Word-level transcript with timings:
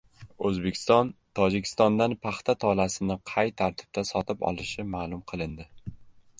O‘zbekiston 0.49 1.11
Tojikistondan 1.39 2.15
paxta 2.25 2.57
tolasini 2.65 3.19
qay 3.35 3.55
tartibda 3.63 4.07
sotib 4.15 4.45
olishi 4.53 4.89
ma’lum 4.99 5.25
qilindi 5.33 5.71